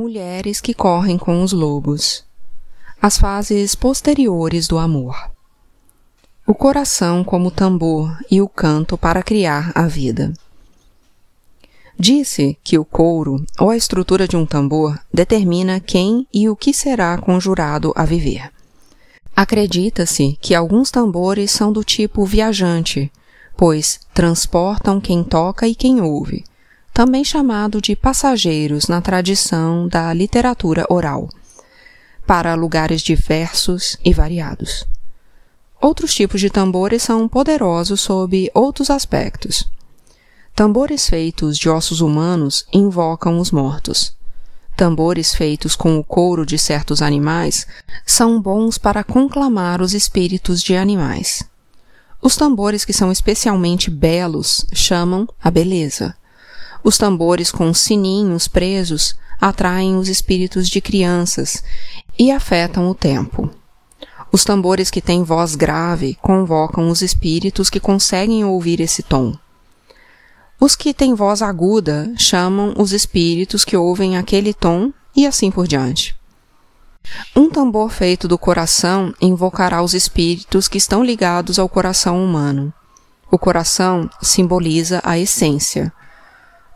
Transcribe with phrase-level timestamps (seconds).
[0.00, 2.24] Mulheres que correm com os lobos.
[3.02, 5.30] As fases posteriores do amor.
[6.46, 10.32] O coração como tambor e o canto para criar a vida.
[11.98, 16.72] Disse que o couro ou a estrutura de um tambor determina quem e o que
[16.72, 18.50] será conjurado a viver.
[19.36, 23.12] Acredita-se que alguns tambores são do tipo viajante,
[23.54, 26.42] pois transportam quem toca e quem ouve,
[26.92, 31.28] também chamado de passageiros na tradição da literatura oral,
[32.26, 34.86] para lugares diversos e variados.
[35.80, 39.66] Outros tipos de tambores são poderosos sob outros aspectos.
[40.54, 44.14] Tambores feitos de ossos humanos invocam os mortos.
[44.76, 47.66] Tambores feitos com o couro de certos animais
[48.04, 51.42] são bons para conclamar os espíritos de animais.
[52.20, 56.14] Os tambores que são especialmente belos chamam a beleza.
[56.82, 61.62] Os tambores com sininhos presos atraem os espíritos de crianças
[62.18, 63.50] e afetam o tempo.
[64.32, 69.36] Os tambores que têm voz grave convocam os espíritos que conseguem ouvir esse tom.
[70.60, 75.66] Os que têm voz aguda chamam os espíritos que ouvem aquele tom e assim por
[75.66, 76.14] diante.
[77.34, 82.72] Um tambor feito do coração invocará os espíritos que estão ligados ao coração humano.
[83.30, 85.92] O coração simboliza a essência,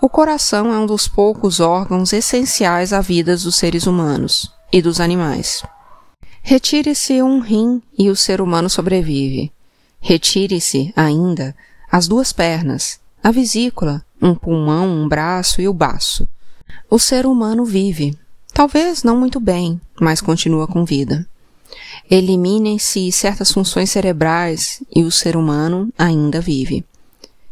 [0.04, 5.00] o coração é um dos poucos órgãos essenciais à vida dos seres humanos e dos
[5.00, 5.64] animais.
[6.42, 9.50] Retire-se um rim e o ser humano sobrevive.
[9.98, 11.56] Retire-se, ainda,
[11.90, 16.28] as duas pernas, a vesícula, um pulmão, um braço e o baço.
[16.90, 18.14] O ser humano vive.
[18.52, 21.26] Talvez não muito bem, mas continua com vida.
[22.10, 26.84] Eliminem-se certas funções cerebrais e o ser humano ainda vive.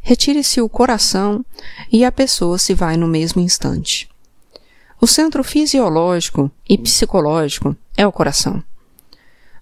[0.03, 1.45] Retire-se o coração
[1.91, 4.09] e a pessoa se vai no mesmo instante.
[5.01, 8.63] O centro fisiológico e psicológico é o coração.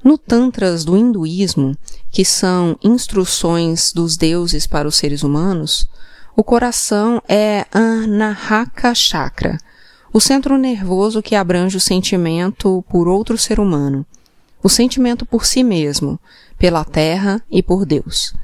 [0.02, 1.77] No Tantras do hinduísmo,
[2.11, 5.86] que são instruções dos deuses para os seres humanos,
[6.34, 9.58] o coração é Anahaka Chakra,
[10.12, 14.07] o centro nervoso que abrange o sentimento por outro ser humano,
[14.62, 16.18] o sentimento por si mesmo,
[16.58, 18.34] pela terra e por Deus.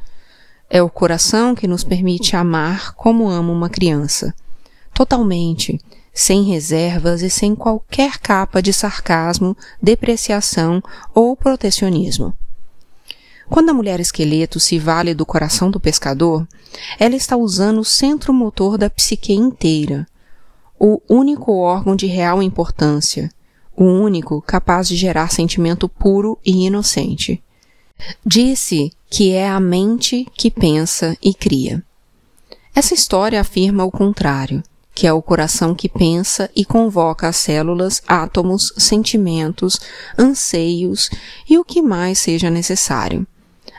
[0.69, 4.35] É o coração que nos permite amar como ama uma criança,
[4.93, 5.81] totalmente,
[6.13, 10.83] sem reservas e sem qualquer capa de sarcasmo, depreciação
[11.15, 12.35] ou protecionismo.
[13.49, 16.49] Quando a mulher esqueleto se vale do coração do pescador,
[16.99, 20.07] ela está usando o centro motor da psique inteira,
[20.81, 23.31] o único órgão de real importância,
[23.77, 27.43] o único capaz de gerar sentimento puro e inocente.
[28.25, 31.83] Disse que é a mente que pensa e cria.
[32.75, 34.63] Essa história afirma o contrário,
[34.95, 39.81] que é o coração que pensa e convoca as células, átomos, sentimentos,
[40.19, 41.11] anseios
[41.49, 43.27] e o que mais seja necessário,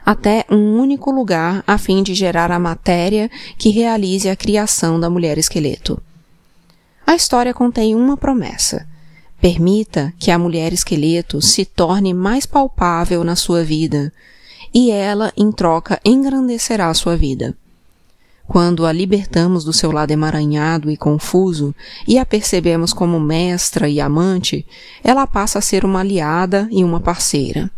[0.05, 5.09] até um único lugar a fim de gerar a matéria que realize a criação da
[5.09, 6.01] mulher esqueleto.
[7.05, 8.87] A história contém uma promessa.
[9.39, 14.11] Permita que a mulher esqueleto se torne mais palpável na sua vida,
[14.73, 17.55] e ela, em troca, engrandecerá a sua vida.
[18.47, 21.75] Quando a libertamos do seu lado emaranhado e confuso
[22.07, 24.65] e a percebemos como mestra e amante,
[25.03, 27.69] ela passa a ser uma aliada e uma parceira.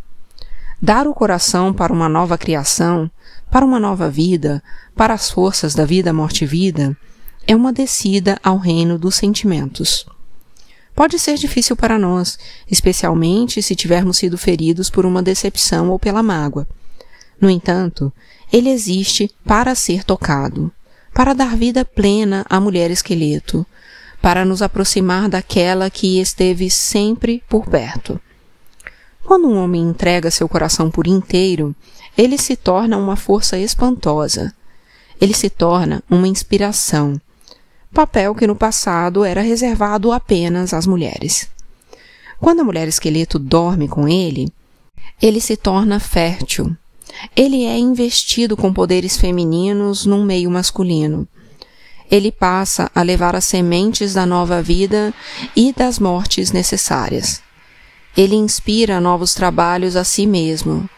[0.81, 3.11] Dar o coração para uma nova criação,
[3.51, 4.63] para uma nova vida,
[4.95, 6.95] para as forças da vida, morte e vida,
[7.45, 10.05] é uma descida ao reino dos sentimentos
[10.99, 12.37] pode ser difícil para nós,
[12.69, 16.67] especialmente se tivermos sido feridos por uma decepção ou pela mágoa.
[17.39, 18.11] No entanto,
[18.51, 20.69] ele existe para ser tocado,
[21.13, 23.65] para dar vida plena à mulher esqueleto,
[24.21, 28.19] para nos aproximar daquela que esteve sempre por perto.
[29.23, 31.73] Quando um homem entrega seu coração por inteiro,
[32.17, 34.53] ele se torna uma força espantosa.
[35.21, 37.21] Ele se torna uma inspiração,
[37.93, 41.49] papel que no passado era reservado apenas às mulheres.
[42.39, 44.51] Quando a mulher esqueleto dorme com ele,
[45.21, 46.75] ele se torna fértil.
[47.35, 51.27] Ele é investido com poderes femininos num meio masculino.
[52.09, 55.13] Ele passa a levar as sementes da nova vida
[55.55, 57.41] e das mortes necessárias.
[58.15, 60.89] Ele inspira novos trabalhos a si mesmo,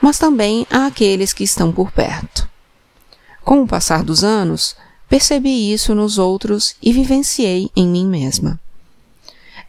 [0.00, 2.48] mas também a aqueles que estão por perto.
[3.42, 4.76] Com o passar dos anos,
[5.14, 8.58] Percebi isso nos outros e vivenciei em mim mesma.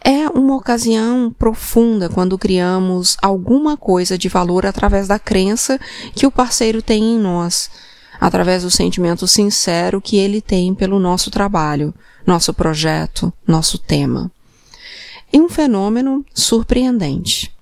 [0.03, 5.79] É uma ocasião profunda quando criamos alguma coisa de valor através da crença
[6.15, 7.69] que o parceiro tem em nós,
[8.19, 11.93] através do sentimento sincero que ele tem pelo nosso trabalho,
[12.25, 14.31] nosso projeto, nosso tema.
[15.31, 17.55] e um fenômeno surpreendente.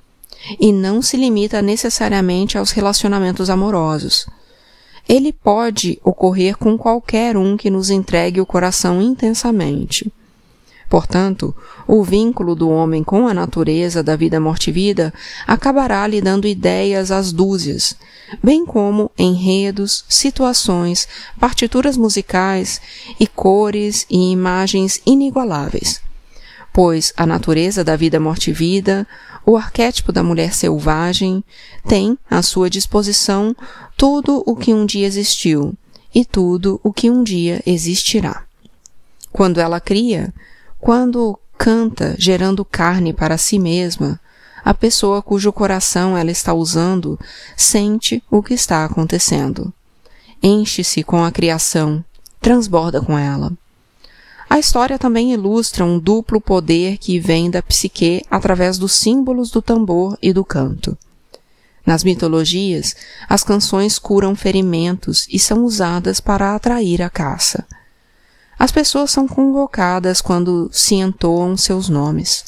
[0.58, 4.26] E não se limita necessariamente aos relacionamentos amorosos.
[5.08, 10.12] Ele pode ocorrer com qualquer um que nos entregue o coração intensamente.
[10.94, 11.56] Portanto,
[11.88, 15.12] o vínculo do homem com a natureza da vida morte-vida
[15.48, 17.96] acabará lhe dando ideias às dúzias,
[18.44, 21.08] bem como enredos, situações,
[21.40, 22.80] partituras musicais
[23.20, 26.00] e cores e imagens inigualáveis.
[26.72, 29.08] Pois a natureza da vida morte-vida,
[29.46, 31.44] o arquétipo da mulher selvagem,
[31.88, 33.56] tem à sua disposição
[33.98, 35.74] tudo o que um dia existiu
[36.14, 38.44] e tudo o que um dia existirá.
[39.32, 40.34] Quando ela cria,
[40.80, 44.20] quando canta gerando carne para si mesma,
[44.64, 47.20] a pessoa cujo coração ela está usando
[47.58, 49.74] sente o que está acontecendo.
[50.42, 52.04] Enche-se com a criação,
[52.40, 53.52] transborda com ela.
[54.54, 59.64] A história também ilustra um duplo poder que vem da psique através dos símbolos do
[59.64, 60.96] tambor e do canto.
[61.84, 62.96] Nas mitologias,
[63.28, 67.66] as canções curam ferimentos e são usadas para atrair a caça.
[68.60, 72.46] As pessoas são convocadas quando se entoam seus nomes.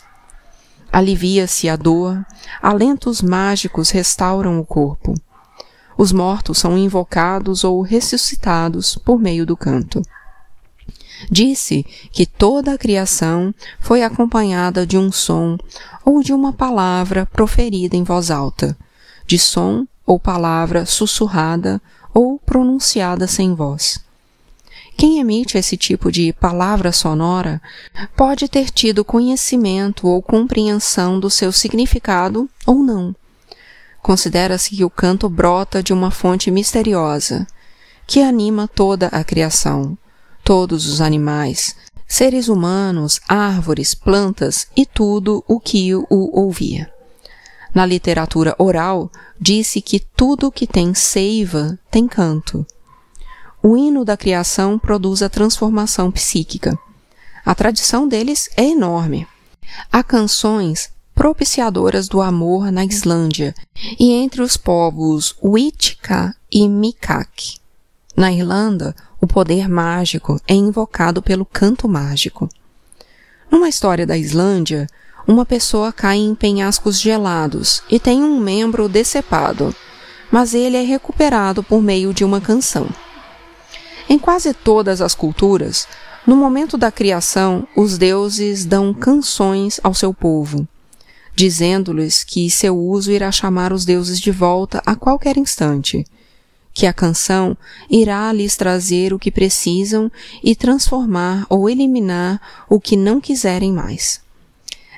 [0.94, 2.24] Alivia-se a dor,
[2.62, 5.16] alentos mágicos restauram o corpo.
[5.98, 10.04] Os mortos são invocados ou ressuscitados por meio do canto.
[11.30, 15.58] Disse que toda a criação foi acompanhada de um som
[16.04, 18.78] ou de uma palavra proferida em voz alta,
[19.26, 21.82] de som ou palavra sussurrada
[22.14, 24.00] ou pronunciada sem voz.
[24.98, 27.62] Quem emite esse tipo de palavra sonora
[28.16, 33.14] pode ter tido conhecimento ou compreensão do seu significado ou não.
[34.02, 37.46] Considera-se que o canto brota de uma fonte misteriosa,
[38.08, 39.98] que anima toda a criação,
[40.46, 41.76] todos os animais,
[42.08, 46.90] seres humanos, árvores, plantas e tudo o que o ouvia.
[47.74, 52.66] Na literatura oral, disse que tudo que tem seiva tem canto
[53.66, 56.78] o hino da criação produz a transformação psíquica.
[57.44, 59.28] A tradição deles é enorme.
[59.92, 63.56] Há canções propiciadoras do amor na Islândia
[64.00, 67.58] e entre os povos Wichika e Mikak.
[68.16, 68.96] Na Irlanda,
[69.26, 72.48] o poder mágico é invocado pelo canto mágico.
[73.50, 74.86] Numa história da Islândia,
[75.28, 79.76] uma pessoa cai em penhascos gelados e tem um membro decepado,
[80.32, 82.88] mas ele é recuperado por meio de uma canção.
[84.08, 85.88] Em quase todas as culturas,
[86.28, 90.68] no momento da criação, os deuses dão canções ao seu povo,
[91.36, 96.06] dizendo-lhes que seu uso irá chamar os deuses de volta a qualquer instante,
[96.76, 97.58] que a canção
[97.90, 100.12] irá lhes trazer o que precisam
[100.44, 104.20] e transformar ou eliminar o que não quiserem mais.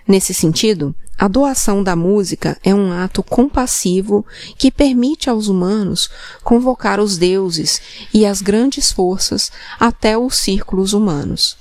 [0.08, 4.26] Nesse sentido, a doação da música é um ato compassivo
[4.58, 6.10] que permite aos humanos
[6.44, 7.80] convocar os deuses
[8.12, 11.58] e as grandes forças até os círculos humanos.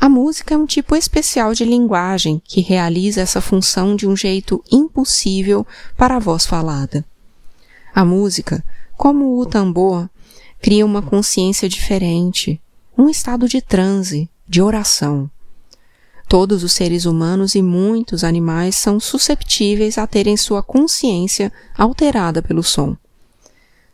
[0.00, 4.64] A música é um tipo especial de linguagem que realiza essa função de um jeito
[4.72, 5.66] impossível
[5.98, 7.04] para a voz falada.
[7.94, 8.64] A música,
[8.98, 10.10] como o tambor,
[10.60, 12.60] cria uma consciência diferente,
[12.96, 15.30] um estado de transe, de oração.
[16.28, 22.62] Todos os seres humanos e muitos animais são susceptíveis a terem sua consciência alterada pelo
[22.62, 22.96] som.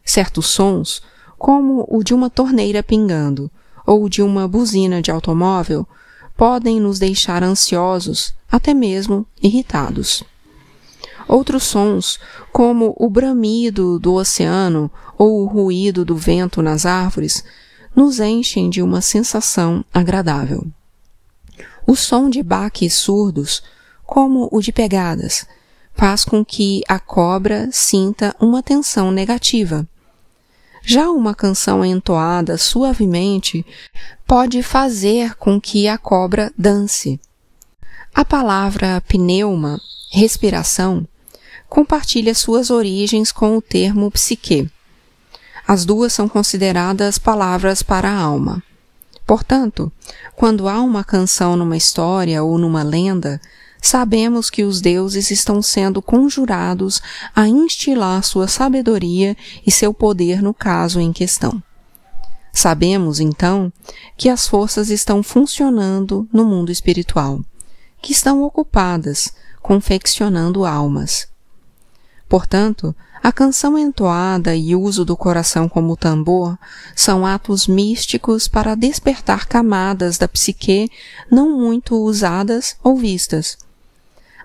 [0.02, 1.02] Certos sons,
[1.38, 3.50] como o de uma torneira pingando
[3.86, 5.86] ou de uma buzina de automóvel,
[6.34, 10.24] podem nos deixar ansiosos, até mesmo irritados.
[11.26, 12.18] Outros sons,
[12.52, 17.44] como o bramido do oceano ou o ruído do vento nas árvores,
[17.94, 20.66] nos enchem de uma sensação agradável.
[21.86, 23.62] O som de baques surdos,
[24.04, 25.46] como o de pegadas,
[25.94, 29.86] faz com que a cobra sinta uma tensão negativa.
[30.82, 33.64] Já uma canção entoada suavemente
[34.26, 37.18] pode fazer com que a cobra dance.
[38.14, 41.06] A palavra pneuma, respiração,
[41.68, 44.70] compartilha suas origens com o termo psique.
[45.66, 48.62] As duas são consideradas palavras para a alma.
[49.26, 49.90] Portanto,
[50.36, 53.40] quando há uma canção numa história ou numa lenda,
[53.80, 57.00] sabemos que os deuses estão sendo conjurados
[57.34, 61.62] a instilar sua sabedoria e seu poder no caso em questão.
[62.52, 63.72] Sabemos, então,
[64.16, 67.40] que as forças estão funcionando no mundo espiritual,
[68.00, 71.26] que estão ocupadas confeccionando almas.
[72.28, 76.58] Portanto, a canção entoada e o uso do coração como tambor
[76.94, 80.90] são atos místicos para despertar camadas da psique
[81.30, 83.56] não muito usadas ou vistas,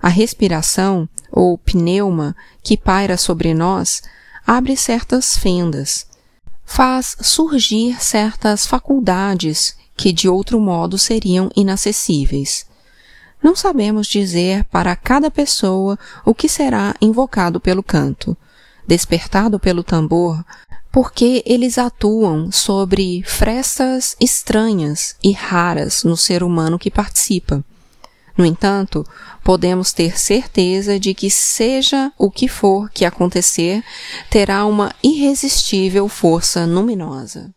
[0.02, 4.02] A respiração, ou pneuma, que paira sobre nós,
[4.46, 6.06] abre certas fendas,
[6.64, 12.64] faz surgir certas faculdades que de outro modo seriam inacessíveis.
[13.42, 18.36] Não sabemos dizer para cada pessoa o que será invocado pelo canto,
[18.86, 20.44] despertado pelo tambor,
[20.92, 27.64] porque eles atuam sobre frestas estranhas e raras no ser humano que participa.
[28.36, 29.04] No entanto,
[29.44, 33.84] podemos ter certeza de que, seja o que for que acontecer,
[34.28, 37.54] terá uma irresistível força luminosa.